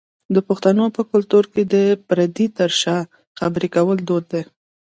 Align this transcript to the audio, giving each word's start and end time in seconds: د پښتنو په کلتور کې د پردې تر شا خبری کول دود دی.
د 0.35 0.37
پښتنو 0.47 0.85
په 0.95 1.01
کلتور 1.11 1.43
کې 1.53 1.63
د 1.73 1.75
پردې 2.07 2.45
تر 2.57 2.71
شا 2.81 2.97
خبری 3.39 3.69
کول 3.75 3.97
دود 4.07 4.25
دی. 4.33 4.43